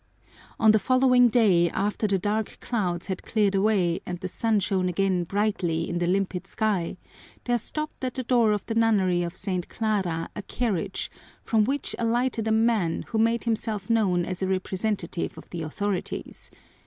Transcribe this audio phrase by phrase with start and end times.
[0.59, 4.89] On the following day, after the dark clouds had cleared away and the sun shone
[4.89, 6.97] again brightly in the limpid sky,
[7.43, 9.69] there stopped at the door of the nunnery of St.
[9.69, 11.11] Clara a carriage,
[11.43, 16.49] from which alighted a man who made himself known as a representative of the authorities.